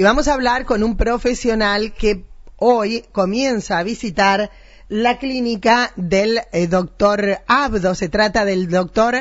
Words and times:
y 0.00 0.02
vamos 0.02 0.28
a 0.28 0.32
hablar 0.32 0.64
con 0.64 0.82
un 0.82 0.96
profesional 0.96 1.92
que 1.92 2.24
hoy 2.56 3.02
comienza 3.12 3.78
a 3.78 3.82
visitar 3.82 4.48
la 4.88 5.18
clínica 5.18 5.90
del 5.94 6.38
eh, 6.54 6.68
doctor 6.68 7.20
Abdo. 7.46 7.94
Se 7.94 8.08
trata 8.08 8.46
del 8.46 8.70
doctor 8.70 9.16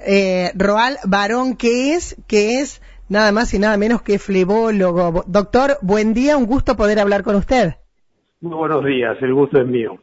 eh, 0.00 0.50
Roal 0.56 0.96
Barón, 1.04 1.56
que 1.56 1.94
es, 1.94 2.16
que 2.26 2.58
es 2.58 2.82
nada 3.08 3.30
más 3.30 3.54
y 3.54 3.60
nada 3.60 3.76
menos 3.76 4.02
que 4.02 4.18
flebólogo. 4.18 5.22
Doctor, 5.28 5.78
buen 5.82 6.14
día, 6.14 6.36
un 6.36 6.46
gusto 6.46 6.74
poder 6.74 6.98
hablar 6.98 7.22
con 7.22 7.36
usted. 7.36 7.74
Muy 8.40 8.56
buenos 8.56 8.84
días, 8.84 9.16
el 9.22 9.34
gusto 9.34 9.60
es 9.60 9.68
mío. 9.68 10.00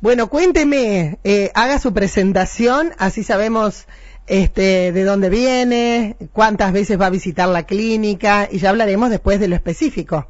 Bueno, 0.00 0.28
cuénteme, 0.28 1.18
eh, 1.24 1.50
haga 1.54 1.78
su 1.78 1.94
presentación, 1.94 2.90
así 2.98 3.22
sabemos 3.22 3.86
este, 4.26 4.92
de 4.92 5.04
dónde 5.04 5.30
viene, 5.30 6.16
cuántas 6.32 6.72
veces 6.72 7.00
va 7.00 7.06
a 7.06 7.10
visitar 7.10 7.48
la 7.48 7.64
clínica 7.64 8.48
y 8.50 8.58
ya 8.58 8.70
hablaremos 8.70 9.10
después 9.10 9.40
de 9.40 9.48
lo 9.48 9.54
específico. 9.54 10.26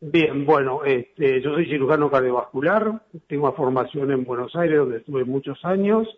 Bien, 0.00 0.44
bueno, 0.44 0.84
este, 0.84 1.40
yo 1.42 1.50
soy 1.54 1.66
cirujano 1.66 2.10
cardiovascular, 2.10 3.02
tengo 3.28 3.52
formación 3.52 4.10
en 4.10 4.24
Buenos 4.24 4.54
Aires 4.56 4.78
donde 4.78 4.98
estuve 4.98 5.24
muchos 5.24 5.64
años, 5.64 6.08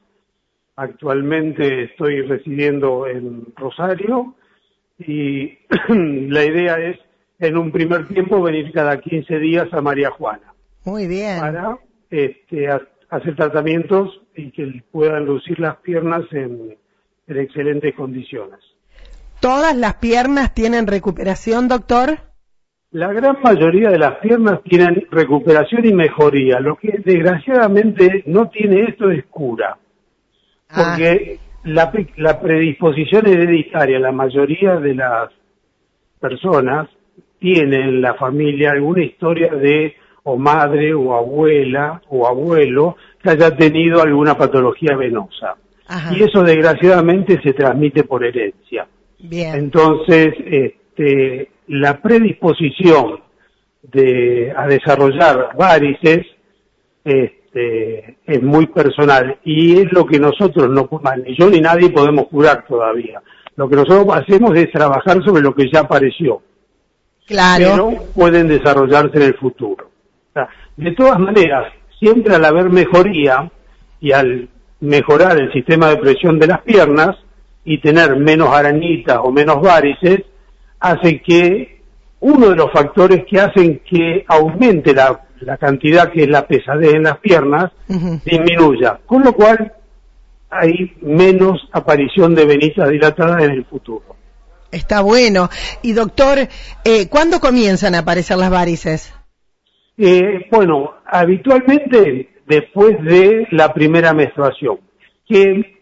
actualmente 0.77 1.84
estoy 1.84 2.22
residiendo 2.22 3.06
en 3.06 3.46
Rosario 3.56 4.34
y 4.98 5.58
la 5.88 6.44
idea 6.44 6.78
es 6.78 6.98
en 7.38 7.56
un 7.56 7.72
primer 7.72 8.08
tiempo 8.08 8.41
venir 8.41 8.72
cada 8.72 8.98
15 9.00 9.38
días 9.38 9.69
a 9.72 9.80
María 9.80 10.10
Juana. 10.10 10.55
Muy 10.84 11.06
bien. 11.06 11.41
Para 11.41 11.78
este, 12.14 12.68
hacer 13.10 13.34
tratamientos 13.36 14.20
y 14.36 14.50
que 14.50 14.82
puedan 14.92 15.27
lucir 15.27 15.59
las 15.59 15.77
piernas 15.77 16.22
en, 16.32 16.77
en 17.27 17.36
excelentes 17.38 17.95
condiciones. 17.95 18.60
¿Todas 19.41 19.77
las 19.77 19.95
piernas 19.95 20.55
tienen 20.55 20.86
recuperación, 20.86 21.69
doctor? 21.69 22.19
La 22.92 23.12
gran 23.12 23.42
mayoría 23.42 23.91
de 23.91 23.98
las 23.98 24.19
piernas 24.19 24.62
tienen 24.62 25.06
recuperación 25.10 25.84
y 25.84 25.92
mejoría. 25.92 26.61
Lo 26.61 26.77
que 26.77 27.00
desgraciadamente 27.05 28.22
no 28.27 28.48
tiene 28.48 28.84
esto 28.84 29.10
es 29.10 29.25
cura. 29.27 29.77
Ah. 30.70 30.94
Porque 30.97 31.41
la, 31.64 31.92
la 32.16 32.41
predisposición 32.41 33.27
hereditaria, 33.27 33.98
la 33.98 34.12
mayoría 34.12 34.77
de 34.77 34.94
las 34.94 35.31
personas 36.20 36.88
tienen 37.41 37.75
en 37.75 38.00
la 38.00 38.14
familia 38.14 38.70
alguna 38.70 39.03
historia 39.03 39.53
de 39.53 39.94
o 40.25 40.36
madre 40.36 40.92
o 40.94 41.14
abuela 41.14 42.03
o 42.08 42.27
abuelo 42.27 42.97
que 43.22 43.30
haya 43.30 43.55
tenido 43.56 44.03
alguna 44.03 44.36
patología 44.36 44.97
venosa. 44.97 45.56
Y 46.12 46.22
eso 46.22 46.42
desgraciadamente 46.42 47.41
se 47.42 47.53
transmite 47.53 48.05
por 48.05 48.25
herencia. 48.25 48.86
Bien. 49.19 49.55
Entonces, 49.55 50.34
este, 50.47 51.50
la 51.69 52.00
predisposición 52.00 53.20
de, 53.83 54.53
a 54.56 54.66
desarrollar 54.66 55.50
varices 55.56 56.27
este, 57.05 58.16
es 58.27 58.42
muy 58.42 58.66
personal 58.69 59.38
y 59.44 59.78
es 59.78 59.92
lo 59.92 60.06
que 60.06 60.19
nosotros 60.19 60.70
no, 60.70 60.88
ni 61.22 61.36
yo 61.36 61.50
ni 61.50 61.61
nadie 61.61 61.91
podemos 61.91 62.28
curar 62.28 62.64
todavía. 62.66 63.20
Lo 63.56 63.69
que 63.69 63.77
nosotros 63.77 64.06
hacemos 64.16 64.56
es 64.56 64.72
trabajar 64.72 65.22
sobre 65.22 65.42
lo 65.42 65.55
que 65.55 65.66
ya 65.70 65.81
apareció. 65.81 66.41
Claro. 67.27 67.64
Pero 67.70 68.05
pueden 68.14 68.48
desarrollarse 68.48 69.16
en 69.16 69.22
el 69.22 69.34
futuro. 69.34 69.94
De 70.77 70.92
todas 70.92 71.18
maneras, 71.18 71.72
siempre 71.98 72.34
al 72.34 72.44
haber 72.44 72.70
mejoría 72.70 73.50
y 74.00 74.12
al 74.12 74.48
mejorar 74.80 75.38
el 75.38 75.52
sistema 75.52 75.88
de 75.88 75.96
presión 75.96 76.38
de 76.38 76.48
las 76.48 76.60
piernas 76.62 77.16
y 77.64 77.80
tener 77.80 78.16
menos 78.16 78.50
arañitas 78.50 79.18
o 79.22 79.30
menos 79.30 79.60
varices, 79.62 80.22
hace 80.80 81.22
que 81.22 81.82
uno 82.20 82.50
de 82.50 82.56
los 82.56 82.70
factores 82.72 83.24
que 83.28 83.41
hacen 83.41 83.80
que 83.88 84.24
aumente 84.28 84.92
la, 84.92 85.20
cantidad 85.58 86.10
que 86.10 86.24
es 86.24 86.28
la 86.28 86.46
pesadez 86.46 86.94
en 86.94 87.04
las 87.04 87.19
piernas 87.19 87.70
disminuya, 88.24 88.98
con 89.06 89.22
lo 89.22 89.32
cual 89.32 89.72
hay 90.50 90.97
menos 91.00 91.69
aparición 91.72 92.34
de 92.34 92.47
venitas 92.47 92.88
dilatadas 92.88 93.42
en 93.44 93.50
el 93.50 93.64
futuro. 93.64 94.16
Está 94.70 95.03
bueno. 95.03 95.50
Y 95.82 95.92
doctor, 95.92 96.48
eh, 96.84 97.09
¿cuándo 97.09 97.41
comienzan 97.41 97.94
a 97.94 98.00
aparecer 98.00 98.36
las 98.38 98.50
varices? 98.50 99.14
Eh, 99.97 100.47
bueno, 100.50 100.94
habitualmente 101.06 102.41
después 102.47 103.03
de 103.03 103.47
la 103.53 103.72
primera 103.72 104.12
menstruación, 104.12 104.78
que 105.27 105.75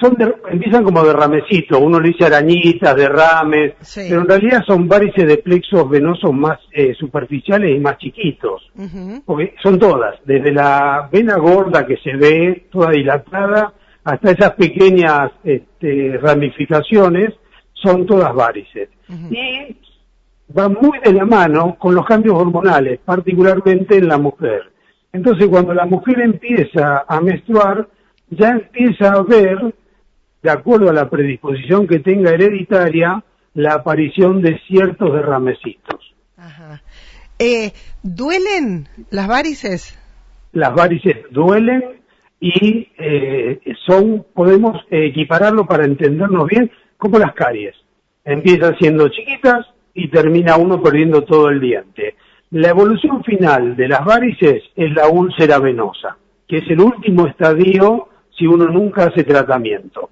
son 0.00 0.16
empiezan 0.48 0.84
como 0.84 1.02
derramecitos, 1.02 1.80
uno 1.80 1.98
le 1.98 2.10
dice 2.10 2.26
arañitas, 2.26 2.94
derrames, 2.94 3.74
pero 3.96 4.20
en 4.20 4.28
realidad 4.28 4.62
son 4.64 4.86
varices 4.86 5.26
de 5.26 5.38
plexos 5.38 5.90
venosos 5.90 6.32
más 6.32 6.58
eh, 6.72 6.94
superficiales 6.94 7.74
y 7.74 7.80
más 7.80 7.98
chiquitos, 7.98 8.70
porque 9.24 9.54
son 9.60 9.78
todas, 9.78 10.20
desde 10.24 10.52
la 10.52 11.08
vena 11.10 11.36
gorda 11.36 11.84
que 11.84 11.96
se 11.96 12.14
ve 12.14 12.68
toda 12.70 12.90
dilatada 12.90 13.72
hasta 14.04 14.30
esas 14.30 14.52
pequeñas 14.52 15.32
este, 15.42 16.16
ramificaciones, 16.18 17.34
son 17.74 18.06
todas 18.06 18.32
varices. 18.34 18.88
Y 19.30 19.76
van 20.48 20.76
muy 20.80 20.98
de 21.04 21.12
la 21.12 21.24
mano 21.24 21.76
con 21.78 21.94
los 21.94 22.06
cambios 22.06 22.36
hormonales, 22.36 23.00
particularmente 23.04 23.96
en 23.96 24.08
la 24.08 24.18
mujer. 24.18 24.72
Entonces, 25.12 25.46
cuando 25.48 25.74
la 25.74 25.86
mujer 25.86 26.20
empieza 26.20 27.04
a 27.06 27.20
menstruar, 27.20 27.88
ya 28.30 28.50
empieza 28.50 29.12
a 29.12 29.22
ver, 29.22 29.74
de 30.42 30.50
acuerdo 30.50 30.90
a 30.90 30.92
la 30.92 31.08
predisposición 31.08 31.86
que 31.86 32.00
tenga 32.00 32.30
hereditaria, 32.30 33.22
la 33.54 33.74
aparición 33.74 34.42
de 34.42 34.58
ciertos 34.66 35.12
derramecitos. 35.12 36.14
Ajá. 36.36 36.82
Eh, 37.38 37.72
¿Duelen 38.02 38.88
las 39.10 39.28
varices? 39.28 39.98
Las 40.52 40.74
varices 40.74 41.16
duelen 41.30 42.00
y 42.40 42.88
eh, 42.98 43.60
son, 43.86 44.24
podemos 44.34 44.80
equipararlo 44.90 45.66
para 45.66 45.84
entendernos 45.84 46.46
bien, 46.46 46.70
como 46.96 47.18
las 47.18 47.34
caries. 47.34 47.74
Empiezan 48.24 48.76
siendo 48.78 49.08
chiquitas 49.08 49.66
y 49.98 50.08
termina 50.08 50.56
uno 50.56 50.80
perdiendo 50.80 51.22
todo 51.22 51.48
el 51.48 51.60
diente. 51.60 52.14
La 52.50 52.68
evolución 52.68 53.22
final 53.24 53.76
de 53.76 53.88
las 53.88 54.04
varices 54.04 54.62
es 54.76 54.92
la 54.94 55.08
úlcera 55.08 55.58
venosa, 55.58 56.16
que 56.46 56.58
es 56.58 56.70
el 56.70 56.80
último 56.80 57.26
estadio 57.26 58.08
si 58.36 58.46
uno 58.46 58.66
nunca 58.66 59.06
hace 59.06 59.24
tratamiento. 59.24 60.10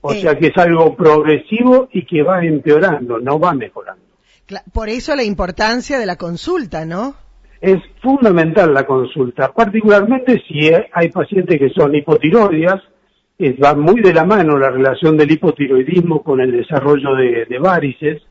O 0.00 0.12
sea 0.12 0.36
que 0.36 0.48
es 0.48 0.56
algo 0.56 0.94
progresivo 0.94 1.88
y 1.92 2.06
que 2.06 2.22
va 2.22 2.44
empeorando, 2.44 3.18
no 3.18 3.40
va 3.40 3.52
mejorando. 3.52 4.04
Por 4.72 4.88
eso 4.88 5.16
la 5.16 5.24
importancia 5.24 5.98
de 5.98 6.06
la 6.06 6.16
consulta, 6.16 6.84
¿no? 6.84 7.16
Es 7.60 7.78
fundamental 8.00 8.72
la 8.72 8.86
consulta, 8.86 9.52
particularmente 9.52 10.40
si 10.46 10.70
hay 10.92 11.08
pacientes 11.08 11.58
que 11.58 11.70
son 11.70 11.96
hipotiroideas, 11.96 12.80
va 13.62 13.74
muy 13.74 14.00
de 14.00 14.14
la 14.14 14.24
mano 14.24 14.56
la 14.56 14.70
relación 14.70 15.16
del 15.16 15.32
hipotiroidismo 15.32 16.22
con 16.22 16.40
el 16.40 16.52
desarrollo 16.52 17.16
de 17.16 17.58
varices, 17.58 18.22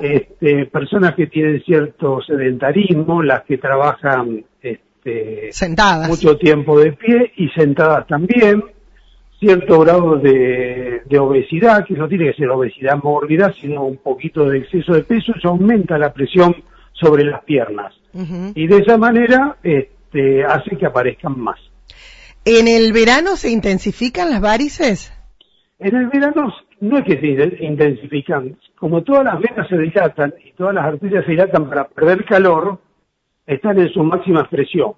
este, 0.00 0.66
personas 0.66 1.14
que 1.14 1.26
tienen 1.26 1.62
cierto 1.64 2.20
sedentarismo, 2.22 3.22
las 3.22 3.42
que 3.42 3.58
trabajan 3.58 4.44
este, 4.60 5.52
sentadas 5.52 6.08
mucho 6.08 6.36
tiempo 6.36 6.78
de 6.78 6.92
pie 6.92 7.32
y 7.36 7.48
sentadas 7.48 8.06
también, 8.06 8.62
cierto 9.38 9.80
grado 9.80 10.16
de, 10.16 11.02
obesidad, 11.18 11.84
que 11.84 11.94
no 11.94 12.08
tiene 12.08 12.30
que 12.30 12.34
ser 12.38 12.48
obesidad 12.50 12.96
mórbida, 13.02 13.52
sino 13.60 13.84
un 13.84 13.98
poquito 13.98 14.48
de 14.48 14.58
exceso 14.58 14.94
de 14.94 15.02
peso, 15.02 15.32
eso 15.36 15.48
aumenta 15.48 15.98
la 15.98 16.12
presión 16.12 16.54
sobre 16.92 17.24
las 17.24 17.42
piernas. 17.44 17.92
Y 18.54 18.66
de 18.66 18.78
esa 18.78 18.98
manera 18.98 19.56
este, 19.62 20.44
hace 20.44 20.76
que 20.76 20.86
aparezcan 20.86 21.40
más. 21.40 21.58
¿En 22.44 22.68
el 22.68 22.92
verano 22.92 23.36
se 23.36 23.50
intensifican 23.50 24.30
las 24.30 24.40
varices? 24.40 25.12
En 25.78 25.96
el 25.96 26.08
verano 26.08 26.52
no 26.82 26.98
es 26.98 27.04
que 27.04 27.20
se 27.20 27.64
intensifican, 27.64 28.56
como 28.76 29.02
todas 29.02 29.24
las 29.24 29.40
venas 29.40 29.68
se 29.68 29.78
dilatan 29.78 30.34
y 30.44 30.50
todas 30.52 30.74
las 30.74 30.84
arterias 30.84 31.24
se 31.24 31.30
dilatan 31.30 31.68
para 31.68 31.84
perder 31.84 32.24
calor, 32.24 32.80
están 33.46 33.78
en 33.78 33.88
su 33.90 34.02
máxima 34.02 34.40
expresión. 34.40 34.94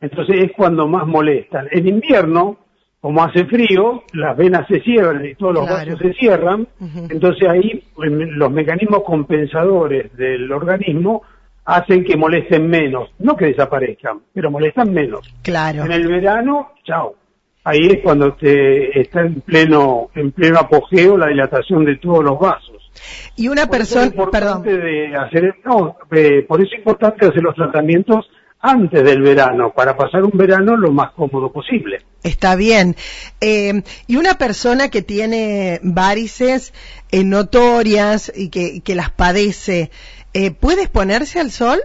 Entonces 0.00 0.40
es 0.40 0.52
cuando 0.56 0.88
más 0.88 1.06
molestan. 1.06 1.68
En 1.70 1.86
invierno, 1.86 2.58
como 3.00 3.22
hace 3.22 3.44
frío, 3.44 4.02
las 4.12 4.36
venas 4.36 4.66
se 4.66 4.80
cierran 4.80 5.24
y 5.24 5.36
todos 5.36 5.54
los 5.54 5.68
vasos 5.68 6.00
se 6.00 6.14
cierran, 6.14 6.66
entonces 7.08 7.48
ahí 7.48 7.84
los 7.96 8.50
mecanismos 8.50 9.04
compensadores 9.04 10.12
del 10.16 10.50
organismo 10.50 11.22
hacen 11.64 12.04
que 12.04 12.16
molesten 12.16 12.68
menos, 12.68 13.10
no 13.20 13.36
que 13.36 13.46
desaparezcan, 13.46 14.18
pero 14.34 14.50
molestan 14.50 14.92
menos. 14.92 15.20
Claro. 15.42 15.84
En 15.84 15.92
el 15.92 16.08
verano, 16.08 16.72
chao 16.82 17.14
ahí 17.64 17.86
es 17.90 17.98
cuando 18.02 18.34
te 18.34 19.00
está 19.00 19.20
en 19.20 19.40
pleno 19.42 20.10
en 20.14 20.32
pleno 20.32 20.58
apogeo 20.58 21.16
la 21.16 21.28
dilatación 21.28 21.84
de 21.84 21.96
todos 21.96 22.24
los 22.24 22.38
vasos. 22.38 22.76
Y 23.36 23.48
una 23.48 23.66
persona, 23.68 24.10
perdón. 24.30 24.62
De 24.62 25.14
hacer, 25.16 25.54
no, 25.64 25.96
eh, 26.10 26.44
por 26.48 26.60
eso 26.60 26.70
es 26.72 26.78
importante 26.78 27.26
hacer 27.26 27.42
los 27.42 27.54
tratamientos 27.54 28.28
antes 28.60 29.04
del 29.04 29.22
verano, 29.22 29.72
para 29.72 29.96
pasar 29.96 30.24
un 30.24 30.32
verano 30.34 30.76
lo 30.76 30.90
más 30.90 31.12
cómodo 31.12 31.52
posible. 31.52 31.98
Está 32.24 32.56
bien. 32.56 32.96
Eh, 33.40 33.82
y 34.08 34.16
una 34.16 34.34
persona 34.34 34.88
que 34.90 35.00
tiene 35.02 35.78
varices 35.84 36.74
eh, 37.12 37.22
notorias 37.22 38.32
y 38.34 38.50
que, 38.50 38.80
que 38.80 38.96
las 38.96 39.10
padece, 39.12 39.92
eh, 40.34 40.50
¿puede 40.50 40.82
exponerse 40.82 41.38
al 41.38 41.52
sol? 41.52 41.78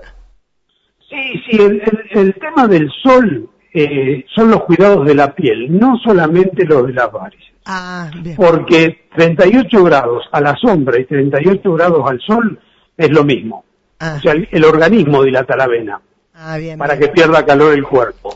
Sí, 1.10 1.42
sí, 1.48 1.58
el, 1.62 1.82
el- 1.82 2.20
el 2.20 2.34
tema 2.40 2.68
del 2.68 2.90
sol 3.04 3.50
eh, 3.74 4.26
son 4.34 4.52
los 4.52 4.64
cuidados 4.64 5.06
de 5.06 5.16
la 5.16 5.34
piel, 5.34 5.78
no 5.78 5.98
solamente 5.98 6.66
los 6.66 6.88
de 6.88 6.94
las 6.94 7.12
varices. 7.12 7.54
Ah, 7.66 8.10
bien. 8.22 8.36
Porque 8.36 9.08
38 9.16 9.84
grados 9.84 10.26
a 10.32 10.42
la 10.42 10.56
sombra 10.58 11.00
y 11.00 11.06
38 11.06 11.74
grados 11.74 12.10
al 12.10 12.20
sol 12.20 12.60
es 12.98 13.10
lo 13.10 13.24
mismo. 13.24 13.64
Ah, 14.00 14.16
O 14.18 14.22
sea, 14.22 14.34
el, 14.34 14.48
el 14.52 14.66
organismo 14.66 15.24
dilata 15.24 15.56
la 15.56 15.68
vena 15.68 16.02
ah, 16.36 16.58
bien. 16.58 16.78
para 16.78 16.96
bien. 16.96 17.08
que 17.08 17.14
pierda 17.14 17.46
calor 17.46 17.74
el 17.74 17.84
cuerpo. 17.84 18.36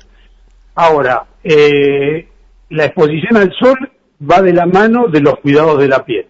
Ahora, 0.76 1.26
eh, 1.44 2.28
la 2.70 2.86
exposición 2.86 3.38
al 3.38 3.52
sol 3.54 3.78
va 4.30 4.42
de 4.42 4.54
la 4.54 4.66
mano 4.66 5.08
de 5.08 5.20
los 5.22 5.40
cuidados 5.40 5.80
de 5.80 5.88
la 5.88 6.06
piel. 6.06 6.28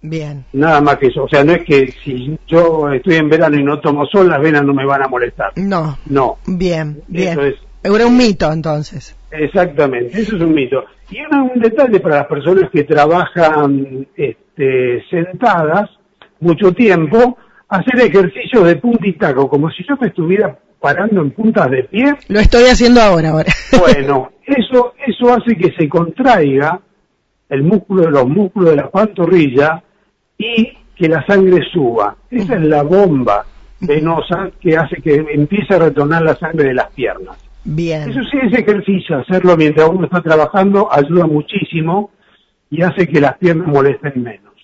Bien. 0.00 0.44
Nada 0.52 0.80
más 0.80 0.98
que 0.98 1.08
eso. 1.08 1.24
O 1.24 1.28
sea, 1.28 1.42
no 1.42 1.52
es 1.52 1.64
que 1.64 1.92
si 2.04 2.38
yo 2.46 2.90
estoy 2.92 3.16
en 3.16 3.28
verano 3.28 3.58
y 3.58 3.64
no 3.64 3.80
tomo 3.80 4.06
sol, 4.06 4.28
las 4.28 4.40
venas 4.40 4.64
no 4.64 4.72
me 4.72 4.86
van 4.86 5.02
a 5.02 5.08
molestar. 5.08 5.52
No, 5.56 5.98
No, 6.06 6.38
bien, 6.46 7.02
bien. 7.08 7.30
Eso 7.32 7.42
es. 7.42 7.54
Era 7.96 8.06
un 8.06 8.16
mito 8.16 8.50
entonces. 8.52 9.16
exactamente. 9.30 10.20
Eso 10.20 10.36
es 10.36 10.42
un 10.42 10.52
mito. 10.54 10.84
Y 11.10 11.20
una- 11.20 11.42
un 11.42 11.60
detalle 11.60 12.00
para 12.00 12.16
las 12.18 12.26
personas 12.26 12.70
que 12.70 12.84
trabajan 12.84 14.06
este, 14.16 15.02
sentadas 15.10 15.90
mucho 16.40 16.72
tiempo, 16.72 17.36
hacer 17.68 18.00
ejercicios 18.00 18.64
de 18.66 18.76
punta 18.76 19.06
y 19.06 19.12
taco, 19.14 19.48
como 19.48 19.70
si 19.70 19.84
yo 19.88 19.96
me 20.00 20.08
estuviera 20.08 20.56
parando 20.80 21.20
en 21.20 21.30
puntas 21.32 21.70
de 21.70 21.84
pie. 21.84 22.14
Lo 22.28 22.38
estoy 22.40 22.64
haciendo 22.64 23.00
ahora, 23.00 23.30
ahora. 23.30 23.52
Bueno, 23.78 24.30
eso, 24.46 24.94
eso 25.06 25.32
hace 25.34 25.56
que 25.56 25.72
se 25.76 25.88
contraiga 25.88 26.80
el 27.48 27.62
músculo 27.62 28.02
de 28.02 28.10
los 28.10 28.28
músculos 28.28 28.70
de 28.70 28.76
la 28.76 28.90
pantorrilla 28.90 29.82
y 30.36 30.72
que 30.94 31.08
la 31.08 31.24
sangre 31.26 31.64
suba. 31.72 32.16
Esa 32.30 32.54
es 32.56 32.62
la 32.62 32.82
bomba 32.82 33.44
venosa 33.80 34.50
que 34.60 34.76
hace 34.76 34.96
que 35.02 35.16
empiece 35.30 35.74
a 35.74 35.78
retornar 35.78 36.22
la 36.22 36.34
sangre 36.36 36.68
de 36.68 36.74
las 36.74 36.90
piernas. 36.92 37.36
Bien. 37.64 38.10
Eso 38.10 38.20
sí, 38.30 38.38
ese 38.42 38.60
ejercicio, 38.60 39.18
hacerlo 39.18 39.56
mientras 39.56 39.88
uno 39.88 40.04
está 40.06 40.22
trabajando, 40.22 40.88
ayuda 40.92 41.26
muchísimo 41.26 42.10
y 42.70 42.82
hace 42.82 43.06
que 43.08 43.20
las 43.20 43.36
piernas 43.38 43.68
molesten 43.68 44.22
menos. 44.22 44.54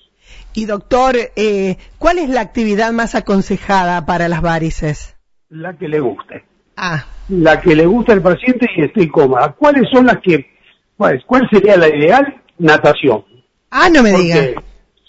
Y 0.55 0.67
doctor, 0.67 1.17
eh, 1.37 1.77
¿cuál 1.99 2.19
es 2.19 2.29
la 2.29 2.41
actividad 2.41 2.93
más 2.93 3.15
aconsejada 3.15 4.07
para 4.07 4.29
las 4.29 4.41
varices? 4.41 5.17
La 5.49 5.77
que 5.77 5.89
le 5.89 6.01
guste. 6.01 6.45
Ah, 6.77 7.05
La 7.29 7.61
que 7.61 7.75
le 7.75 7.87
gusta 7.87 8.13
al 8.13 8.23
paciente 8.23 8.67
y 8.77 8.83
esté 8.85 9.09
cómoda. 9.09 9.55
¿Cuáles 9.59 9.89
son 9.93 10.07
las 10.07 10.19
que, 10.19 10.47
cuál, 10.97 11.23
cuál 11.27 11.49
sería 11.51 11.77
la 11.77 11.89
ideal? 11.89 12.43
Natación. 12.59 13.25
ah, 13.71 13.89
no 13.93 14.03
me 14.03 14.13
Porque- 14.13 14.23
diga. 14.49 14.63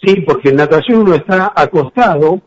Sí, 0.04 0.22
porque 0.22 0.50
en 0.50 0.58
natación 0.58 1.00
uno 1.00 1.16
está 1.16 1.52
acostado, 1.56 2.40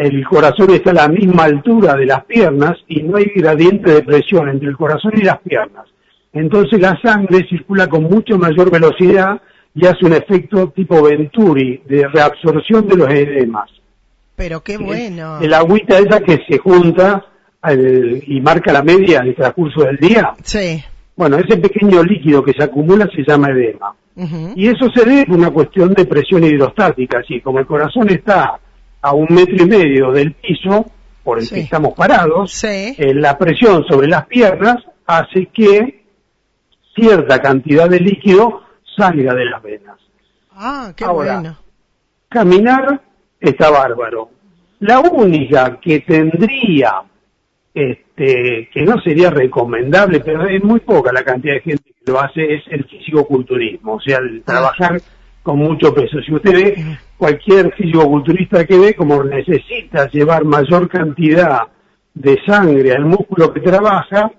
el 0.00 0.26
corazón 0.26 0.70
está 0.70 0.90
a 0.90 0.94
la 0.94 1.08
misma 1.08 1.44
altura 1.44 1.94
de 1.94 2.06
las 2.06 2.24
piernas 2.24 2.72
y 2.88 3.02
no 3.02 3.16
hay 3.16 3.26
gradiente 3.34 3.92
de 3.92 4.02
presión 4.02 4.48
entre 4.48 4.68
el 4.68 4.76
corazón 4.76 5.12
y 5.16 5.22
las 5.22 5.38
piernas. 5.40 5.86
Entonces 6.32 6.80
la 6.80 6.98
sangre 7.02 7.46
circula 7.48 7.86
con 7.88 8.04
mucho 8.04 8.38
mayor 8.38 8.70
velocidad 8.70 9.40
y 9.74 9.86
hace 9.86 10.04
un 10.06 10.12
efecto 10.12 10.68
tipo 10.70 11.02
Venturi 11.02 11.82
de 11.86 12.06
reabsorción 12.08 12.86
de 12.88 12.96
los 12.96 13.08
edemas. 13.08 13.70
Pero 14.36 14.62
qué 14.62 14.78
bueno. 14.78 15.38
El 15.40 15.52
agüita 15.52 15.98
esa 15.98 16.20
que 16.20 16.38
se 16.48 16.58
junta 16.58 17.26
al- 17.60 18.22
y 18.26 18.40
marca 18.40 18.72
la 18.72 18.82
media 18.82 19.20
del 19.20 19.34
transcurso 19.34 19.82
del 19.84 19.96
día. 19.98 20.32
Sí. 20.42 20.82
Bueno, 21.14 21.36
ese 21.36 21.58
pequeño 21.58 22.02
líquido 22.02 22.42
que 22.42 22.52
se 22.54 22.64
acumula 22.64 23.06
se 23.14 23.22
llama 23.26 23.48
edema. 23.50 23.94
Y 24.56 24.68
eso 24.68 24.88
se 24.94 25.04
debe 25.04 25.26
a 25.30 25.34
una 25.34 25.50
cuestión 25.50 25.94
de 25.94 26.04
presión 26.04 26.44
hidrostática, 26.44 27.20
así 27.20 27.40
como 27.40 27.58
el 27.58 27.66
corazón 27.66 28.08
está 28.10 28.58
a 29.02 29.14
un 29.14 29.26
metro 29.30 29.56
y 29.64 29.66
medio 29.66 30.10
del 30.12 30.32
piso 30.34 30.86
por 31.24 31.38
el 31.38 31.44
Sí. 31.44 31.54
que 31.56 31.60
estamos 31.62 31.94
parados, 31.94 32.52
Sí. 32.52 32.94
eh, 32.98 33.14
la 33.14 33.36
presión 33.38 33.84
sobre 33.88 34.08
las 34.08 34.26
piernas 34.26 34.76
hace 35.06 35.46
que 35.52 36.04
cierta 36.94 37.40
cantidad 37.40 37.88
de 37.88 38.00
líquido 38.00 38.62
salga 38.96 39.34
de 39.34 39.44
las 39.46 39.62
venas. 39.62 39.98
Ah, 40.52 40.92
qué 40.96 41.04
Ahora. 41.04 41.34
bueno. 41.34 41.56
Caminar 42.28 43.00
está 43.40 43.70
bárbaro. 43.70 44.30
La 44.80 45.00
única 45.00 45.78
que 45.80 46.00
tendría, 46.00 47.02
este, 47.74 48.68
que 48.72 48.82
no 48.82 49.00
sería 49.00 49.30
recomendable, 49.30 50.20
pero 50.20 50.46
es 50.48 50.62
muy 50.62 50.80
poca 50.80 51.12
la 51.12 51.22
cantidad 51.22 51.54
de 51.54 51.60
gente 51.60 51.84
que 52.04 52.10
lo 52.12 52.20
hace, 52.20 52.54
es 52.54 52.62
el 52.70 52.84
fisicoculturismo, 52.84 53.94
o 53.94 54.00
sea, 54.00 54.18
el 54.18 54.42
trabajar 54.42 55.00
con 55.42 55.58
mucho 55.58 55.92
peso. 55.94 56.18
Si 56.24 56.32
usted 56.34 56.52
ve 56.52 56.98
cualquier 57.16 57.72
fisicoculturista 57.74 58.64
que 58.64 58.78
ve, 58.78 58.94
como 58.94 59.22
necesita 59.24 60.08
llevar 60.10 60.44
mayor 60.44 60.88
cantidad 60.88 61.62
de 62.14 62.38
sangre 62.46 62.92
al 62.92 63.04
músculo 63.06 63.52
que 63.52 63.60
trabaja, 63.60 64.30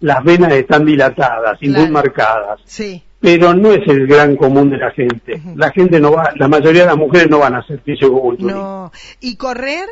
las 0.00 0.24
venas 0.24 0.52
están 0.52 0.84
dilatadas 0.84 1.56
y 1.60 1.68
muy 1.68 1.88
marcadas 1.90 2.60
Sí. 2.64 3.02
pero 3.20 3.54
no 3.54 3.70
es 3.72 3.86
el 3.86 4.06
gran 4.06 4.36
común 4.36 4.68
de 4.70 4.76
la 4.78 4.90
gente. 4.90 5.40
La 5.56 5.70
gente 5.70 5.98
no 6.00 6.12
va, 6.12 6.32
la 6.36 6.48
mayoría 6.48 6.82
de 6.82 6.88
las 6.88 6.96
mujeres 6.96 7.30
no 7.30 7.38
van 7.38 7.54
a 7.54 7.58
hacer 7.58 7.80
fisicoculturismo. 7.80 8.60
No. 8.60 8.92
¿Y 9.20 9.36
correr? 9.36 9.86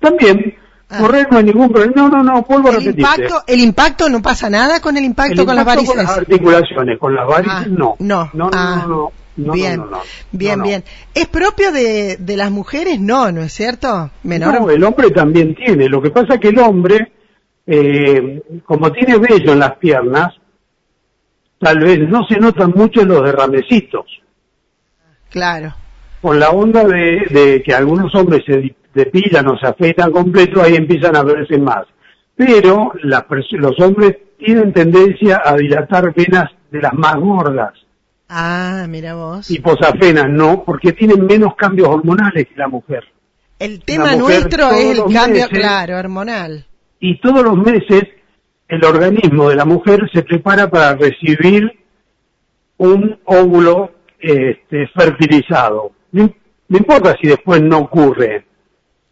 También, 0.00 0.54
Ah. 0.92 0.98
correr 0.98 1.28
no 1.30 1.38
hay 1.38 1.44
ningún 1.44 1.70
problema. 1.70 1.92
No, 1.94 2.08
no, 2.08 2.22
no, 2.24 2.36
a 2.38 2.76
El 2.78 2.86
impacto, 2.98 3.42
el 3.46 3.60
impacto 3.60 4.08
no 4.08 4.20
pasa 4.22 4.50
nada 4.50 4.80
con 4.80 4.96
el 4.96 5.04
impacto 5.04 5.42
El 5.42 5.46
con 5.46 5.54
las 5.54 5.64
varices. 5.64 5.88
con 5.94 5.98
las 6.04 6.18
articulaciones, 6.18 6.98
con 6.98 7.14
las 7.14 7.28
varices 7.28 7.54
Ah, 7.56 7.66
no. 7.68 7.94
no. 8.00 8.30
no, 8.32 8.44
no, 8.46 8.50
Ah, 8.52 8.84
no, 8.88 8.88
no, 8.88 9.12
no, 9.36 9.52
bien, 9.52 9.76
no, 9.78 9.84
no, 9.86 9.90
no. 9.92 10.02
bien, 10.32 10.62
bien. 10.62 10.84
¿Es 11.14 11.26
propio 11.28 11.72
de, 11.72 12.16
de 12.18 12.36
las 12.36 12.50
mujeres? 12.50 13.00
No, 13.00 13.30
¿no 13.32 13.42
es 13.42 13.52
cierto? 13.52 14.10
Menor. 14.22 14.60
No, 14.60 14.70
el 14.70 14.82
hombre 14.84 15.10
también 15.10 15.54
tiene. 15.54 15.88
Lo 15.88 16.02
que 16.02 16.10
pasa 16.10 16.34
es 16.34 16.40
que 16.40 16.48
el 16.48 16.58
hombre, 16.58 17.12
eh, 17.66 18.42
como 18.64 18.90
tiene 18.92 19.18
vello 19.18 19.52
en 19.52 19.58
las 19.58 19.76
piernas, 19.76 20.34
tal 21.58 21.78
vez 21.80 21.98
no 22.08 22.26
se 22.28 22.38
notan 22.38 22.72
mucho 22.74 23.04
los 23.04 23.22
derramecitos. 23.24 24.06
Claro. 25.30 25.74
con 26.20 26.40
la 26.40 26.50
onda 26.50 26.84
de, 26.84 27.24
de 27.30 27.62
que 27.64 27.72
algunos 27.72 28.12
hombres 28.16 28.42
se 28.44 28.74
depilan 28.92 29.46
o 29.46 29.56
se 29.56 29.66
afeitan 29.68 30.10
completo, 30.10 30.60
ahí 30.60 30.74
empiezan 30.74 31.14
a 31.16 31.22
verse 31.22 31.56
más. 31.56 31.84
Pero 32.34 32.92
las 33.02 33.24
los 33.52 33.78
hombres 33.80 34.16
tienen 34.38 34.72
tendencia 34.72 35.40
a 35.44 35.54
dilatar 35.56 36.12
venas 36.14 36.50
de 36.70 36.80
las 36.80 36.94
más 36.94 37.14
gordas. 37.16 37.74
Ah, 38.32 38.86
mira 38.88 39.14
vos. 39.14 39.50
Y 39.50 39.58
posafenas 39.58 40.26
no, 40.28 40.62
porque 40.64 40.92
tienen 40.92 41.26
menos 41.26 41.56
cambios 41.56 41.88
hormonales 41.88 42.46
que 42.46 42.54
la 42.56 42.68
mujer. 42.68 43.02
el 43.58 43.82
tema 43.84 44.14
nuestro 44.14 44.70
es 44.70 44.98
el 44.98 45.12
cambio, 45.12 45.42
meses- 45.44 45.48
claro, 45.50 45.98
hormonal. 45.98 46.64
Y 47.00 47.20
todos 47.20 47.42
los 47.42 47.56
meses 47.58 48.04
el 48.68 48.84
organismo 48.84 49.48
de 49.50 49.56
la 49.56 49.64
mujer 49.64 50.08
se 50.14 50.22
prepara 50.22 50.70
para 50.70 50.94
recibir 50.94 51.68
un 52.76 53.18
óvulo 53.24 53.90
este, 54.20 54.86
fertilizado. 54.94 55.90
No, 56.12 56.30
no 56.68 56.78
importa 56.78 57.16
si 57.20 57.26
después 57.28 57.60
no 57.62 57.78
ocurre, 57.78 58.46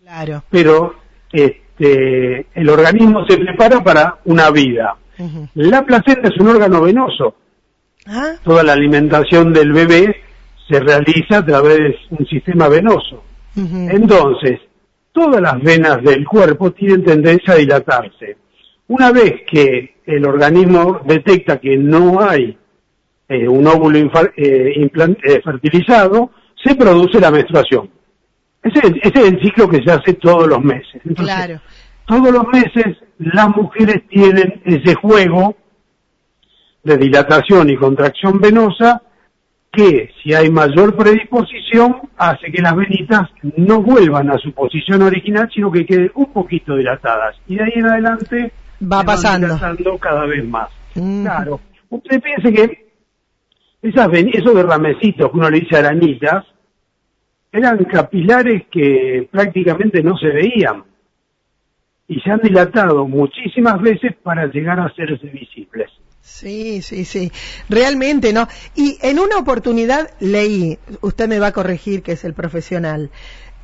Claro. 0.02 0.44
pero 0.48 0.94
este, 1.32 2.46
el 2.54 2.68
organismo 2.68 3.26
se 3.28 3.36
prepara 3.36 3.82
para 3.82 4.18
una 4.26 4.50
vida. 4.50 4.96
La 5.54 5.84
placenta 5.84 6.28
es 6.28 6.36
un 6.38 6.48
órgano 6.48 6.80
venoso. 6.82 7.34
Ah, 8.08 8.32
Toda 8.42 8.62
la 8.62 8.72
alimentación 8.72 9.52
del 9.52 9.72
bebé 9.72 10.16
se 10.68 10.80
realiza 10.80 11.38
a 11.38 11.44
través 11.46 11.78
de 11.78 11.96
un 12.18 12.26
sistema 12.26 12.68
venoso. 12.68 13.22
Entonces, 13.56 14.60
todas 15.12 15.40
las 15.42 15.60
venas 15.62 16.02
del 16.02 16.24
cuerpo 16.26 16.70
tienen 16.72 17.04
tendencia 17.04 17.54
a 17.54 17.56
dilatarse. 17.56 18.36
Una 18.88 19.10
vez 19.12 19.42
que 19.50 19.96
el 20.06 20.24
organismo 20.26 21.00
detecta 21.04 21.58
que 21.58 21.76
no 21.76 22.20
hay 22.20 22.56
eh, 23.28 23.46
un 23.48 23.66
óvulo 23.66 23.98
eh, 23.98 24.10
eh, 24.36 25.40
fertilizado, 25.44 26.30
se 26.64 26.74
produce 26.74 27.20
la 27.20 27.30
menstruación. 27.30 27.90
Ese, 28.62 28.78
es- 28.86 28.94
ese 29.02 29.20
es 29.20 29.32
el 29.32 29.40
ciclo 29.42 29.68
que 29.68 29.82
se 29.82 29.90
hace 29.90 30.14
todos 30.14 30.46
los 30.48 30.62
meses. 30.62 31.00
Entonces, 31.04 31.34
claro. 31.34 31.60
todos 32.06 32.32
los 32.32 32.44
meses 32.48 32.96
las 33.18 33.48
mujeres 33.54 34.02
tienen 34.08 34.62
ese 34.64 34.94
juego 34.94 35.56
de 36.84 36.96
dilatación 36.96 37.70
y 37.70 37.76
contracción 37.76 38.40
venosa 38.40 39.02
que 39.72 40.10
si 40.22 40.32
hay 40.32 40.50
mayor 40.50 40.96
predisposición 40.96 41.96
hace 42.16 42.50
que 42.50 42.62
las 42.62 42.74
venitas 42.74 43.28
no 43.56 43.82
vuelvan 43.82 44.30
a 44.30 44.38
su 44.38 44.52
posición 44.52 45.02
original 45.02 45.48
sino 45.54 45.70
que 45.70 45.84
queden 45.84 46.10
un 46.14 46.32
poquito 46.32 46.74
dilatadas 46.76 47.36
y 47.46 47.56
de 47.56 47.64
ahí 47.64 47.72
en 47.76 47.86
adelante 47.86 48.52
Va 48.80 49.02
pasando. 49.02 49.46
dilatando 49.48 49.98
cada 49.98 50.24
vez 50.24 50.44
más. 50.46 50.68
Mm. 50.94 51.24
Claro, 51.24 51.60
usted 51.90 52.22
piense 52.22 52.52
que 52.52 52.88
esas 53.82 54.08
ven- 54.08 54.30
esos 54.32 54.54
derramecitos 54.54 55.30
que 55.30 55.36
uno 55.36 55.50
le 55.50 55.60
dice 55.60 55.76
arañitas 55.76 56.44
eran 57.52 57.78
capilares 57.84 58.64
que 58.70 59.28
prácticamente 59.30 60.02
no 60.02 60.16
se 60.16 60.28
veían 60.28 60.84
y 62.08 62.20
se 62.20 62.30
han 62.30 62.40
dilatado 62.40 63.06
muchísimas 63.06 63.80
veces 63.80 64.16
para 64.22 64.46
llegar 64.46 64.80
a 64.80 64.86
hacerse 64.86 65.26
visibles. 65.28 65.90
Sí, 66.20 66.82
sí, 66.82 67.04
sí. 67.04 67.30
Realmente, 67.68 68.32
¿no? 68.32 68.48
Y 68.74 68.98
en 69.02 69.18
una 69.18 69.36
oportunidad 69.38 70.10
leí, 70.20 70.78
usted 71.00 71.28
me 71.28 71.38
va 71.38 71.48
a 71.48 71.52
corregir 71.52 72.02
que 72.02 72.12
es 72.12 72.24
el 72.24 72.34
profesional, 72.34 73.10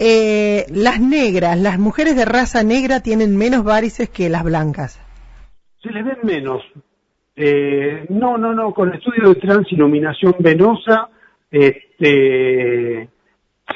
Eh, 0.01 0.67
las 0.71 0.99
negras, 1.01 1.57
las 1.57 1.79
mujeres 1.79 2.17
de 2.17 2.25
raza 2.25 2.65
negra 2.65 2.99
tienen 3.01 3.37
menos 3.37 3.63
varices 3.63 4.09
que 4.09 4.29
las 4.29 4.43
blancas. 4.43 5.01
Se 5.81 5.91
les 5.91 6.05
ven 6.05 6.19
menos. 6.25 6.63
Eh, 7.37 8.05
no, 8.09 8.37
no, 8.37 8.53
no, 8.55 8.75
con 8.75 8.89
el 8.89 8.97
estudio 8.97 9.29
de 9.29 9.41
transiluminación 9.41 10.35
venosa 10.41 11.11
este, 11.49 13.09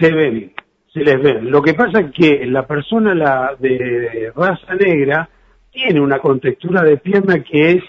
se 0.00 0.12
ven, 0.12 0.52
se 0.98 1.04
les 1.04 1.22
ven. 1.22 1.50
Lo 1.50 1.62
que 1.62 1.74
pasa 1.74 2.00
es 2.00 2.12
que 2.12 2.46
la 2.46 2.66
persona 2.66 3.14
la 3.14 3.56
de 3.58 4.32
raza 4.34 4.74
negra 4.74 5.28
tiene 5.70 6.00
una 6.00 6.18
contextura 6.18 6.82
de 6.82 6.96
pierna 6.96 7.42
que 7.42 7.72
es 7.72 7.84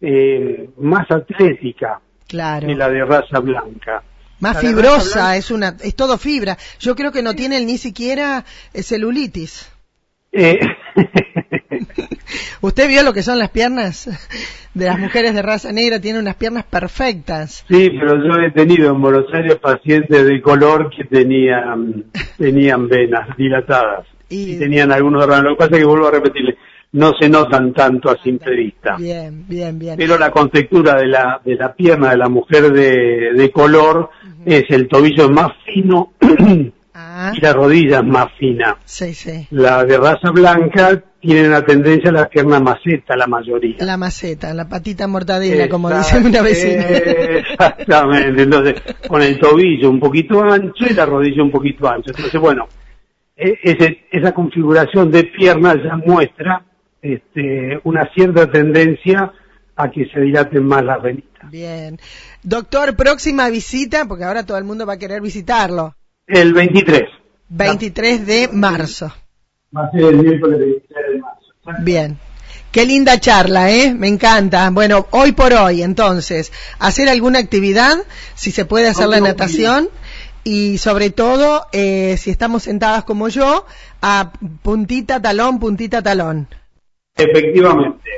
eh, 0.00 0.70
más 0.78 1.10
atlética 1.10 2.00
claro. 2.28 2.66
que 2.66 2.74
la 2.74 2.88
de 2.88 3.04
raza 3.04 3.40
blanca. 3.40 4.02
Más 4.38 4.60
fibrosa, 4.60 5.36
es 5.36 5.50
una, 5.50 5.76
es 5.82 5.96
todo 5.96 6.18
fibra. 6.18 6.58
Yo 6.78 6.94
creo 6.94 7.10
que 7.10 7.22
no 7.22 7.34
tiene 7.34 7.64
ni 7.64 7.78
siquiera 7.78 8.44
eh, 8.74 8.82
celulitis. 8.82 9.72
Eh. 10.32 10.58
¿Usted 12.60 12.88
vio 12.88 13.02
lo 13.02 13.12
que 13.12 13.22
son 13.22 13.38
las 13.38 13.50
piernas 13.50 14.08
de 14.74 14.84
las 14.84 14.98
mujeres 14.98 15.34
de 15.34 15.42
raza 15.42 15.72
negra? 15.72 16.00
Tienen 16.00 16.22
unas 16.22 16.36
piernas 16.36 16.64
perfectas. 16.64 17.64
Sí, 17.68 17.90
pero 17.90 18.16
yo 18.16 18.42
he 18.42 18.50
tenido 18.50 18.90
en 18.90 19.00
Buenos 19.00 19.26
Aires 19.32 19.56
pacientes 19.56 20.26
de 20.26 20.40
color 20.40 20.90
que 20.90 21.04
tenían, 21.04 22.04
tenían 22.38 22.88
venas 22.88 23.36
dilatadas. 23.36 24.06
Y, 24.28 24.58
tenían 24.58 24.90
algunos 24.90 25.26
de 25.26 25.42
Lo 25.42 25.50
que 25.50 25.56
pasa 25.56 25.70
es 25.74 25.78
que 25.78 25.84
vuelvo 25.84 26.08
a 26.08 26.10
repetirle, 26.10 26.56
no 26.92 27.12
se 27.18 27.28
notan 27.28 27.72
tanto 27.72 28.10
a 28.10 28.16
simple 28.22 28.56
vista. 28.56 28.96
Bien, 28.96 29.44
bien, 29.46 29.78
bien. 29.78 29.96
Pero 29.96 30.18
la 30.18 30.30
contextura 30.30 30.94
de 30.94 31.06
la, 31.06 31.40
de 31.44 31.54
la 31.54 31.74
pierna 31.74 32.10
de 32.10 32.16
la 32.16 32.28
mujer 32.28 32.72
de, 32.72 33.32
de 33.34 33.50
color 33.50 34.10
es 34.44 34.64
el 34.70 34.88
tobillo 34.88 35.28
más 35.28 35.52
fino 35.64 36.12
ah. 36.94 37.32
y 37.36 37.40
la 37.40 37.52
rodilla 37.52 38.02
más 38.02 38.28
fina. 38.38 38.76
Sí, 38.84 39.12
sí. 39.12 39.46
La 39.50 39.84
de 39.84 39.98
raza 39.98 40.30
blanca 40.30 41.02
tiene 41.26 41.48
una 41.48 41.62
tendencia 41.62 42.10
a 42.10 42.12
la 42.12 42.28
pierna 42.28 42.60
maceta, 42.60 43.16
la 43.16 43.26
mayoría. 43.26 43.76
La 43.80 43.96
maceta, 43.96 44.54
la 44.54 44.68
patita 44.68 45.06
mortadela, 45.06 45.68
como 45.68 45.90
dice 45.90 46.18
una 46.18 46.42
vecina. 46.42 46.84
Exactamente, 46.86 48.42
entonces 48.42 48.82
con 49.08 49.22
el 49.22 49.38
tobillo 49.38 49.90
un 49.90 50.00
poquito 50.00 50.42
ancho 50.42 50.86
y 50.88 50.94
la 50.94 51.04
rodilla 51.04 51.42
un 51.42 51.50
poquito 51.50 51.88
ancho. 51.88 52.12
Entonces, 52.14 52.40
bueno, 52.40 52.68
e, 53.36 53.58
esa 54.10 54.32
configuración 54.32 55.10
de 55.10 55.24
pierna 55.24 55.74
ya 55.74 55.96
muestra 55.96 56.64
este, 57.02 57.80
una 57.84 58.08
cierta 58.14 58.50
tendencia 58.50 59.32
a 59.76 59.90
que 59.90 60.06
se 60.06 60.20
dilaten 60.20 60.64
más 60.64 60.82
las 60.82 61.02
venitas. 61.02 61.50
Bien. 61.50 61.98
Doctor, 62.42 62.96
próxima 62.96 63.48
visita, 63.50 64.06
porque 64.06 64.24
ahora 64.24 64.44
todo 64.44 64.58
el 64.58 64.64
mundo 64.64 64.86
va 64.86 64.94
a 64.94 64.98
querer 64.98 65.20
visitarlo. 65.20 65.94
El 66.26 66.54
23. 66.54 67.02
23 67.48 68.26
de 68.26 68.48
marzo. 68.52 69.12
Va 69.76 69.84
a 69.84 69.90
ser 69.90 70.02
el 70.02 70.16
miércoles 70.16 70.58
23 70.58 70.88
de 70.88 70.94
marzo. 70.94 70.95
Bien. 71.86 72.18
Qué 72.72 72.84
linda 72.84 73.20
charla, 73.20 73.70
¿eh? 73.70 73.94
Me 73.94 74.08
encanta. 74.08 74.68
Bueno, 74.70 75.06
hoy 75.12 75.30
por 75.30 75.52
hoy, 75.52 75.82
entonces, 75.82 76.52
hacer 76.80 77.08
alguna 77.08 77.38
actividad, 77.38 77.96
si 78.34 78.50
se 78.50 78.64
puede 78.64 78.88
hacer 78.88 79.06
la 79.06 79.20
natación, 79.20 79.88
y 80.42 80.78
sobre 80.78 81.10
todo, 81.10 81.68
eh, 81.70 82.16
si 82.18 82.30
estamos 82.30 82.64
sentadas 82.64 83.04
como 83.04 83.28
yo, 83.28 83.66
a 84.02 84.32
puntita, 84.62 85.22
talón, 85.22 85.60
puntita, 85.60 86.02
talón. 86.02 86.48
Efectivamente. 87.14 88.10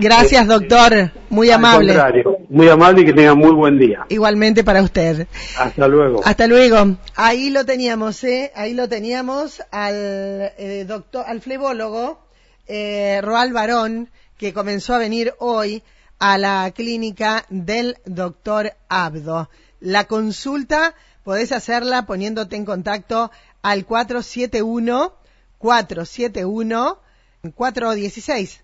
Gracias, 0.00 0.46
doctor. 0.46 1.12
Muy 1.28 1.50
amable. 1.50 1.94
muy 2.48 2.70
amable 2.70 3.02
y 3.02 3.04
que 3.04 3.12
tenga 3.12 3.34
muy 3.34 3.50
buen 3.50 3.78
día. 3.78 4.06
Igualmente 4.08 4.64
para 4.64 4.80
usted. 4.80 5.26
Hasta 5.58 5.88
luego. 5.88 6.22
Hasta 6.24 6.46
luego. 6.46 6.96
Ahí 7.16 7.50
lo 7.50 7.66
teníamos, 7.66 8.24
¿eh? 8.24 8.50
Ahí 8.54 8.72
lo 8.72 8.88
teníamos 8.88 9.62
al 9.70 9.94
eh, 10.56 10.86
doctor, 10.88 11.26
al 11.28 11.42
flebólogo 11.42 12.23
eh, 12.66 13.20
Roal 13.22 13.52
Barón, 13.52 14.10
que 14.38 14.52
comenzó 14.52 14.94
a 14.94 14.98
venir 14.98 15.34
hoy 15.38 15.82
a 16.18 16.38
la 16.38 16.70
clínica 16.74 17.44
del 17.50 17.98
doctor 18.04 18.72
Abdo. 18.88 19.50
La 19.80 20.04
consulta 20.04 20.94
podés 21.22 21.52
hacerla 21.52 22.06
poniéndote 22.06 22.56
en 22.56 22.64
contacto 22.64 23.30
al 23.62 23.84
471 23.84 25.14
471 25.58 26.98
416. 27.54 28.60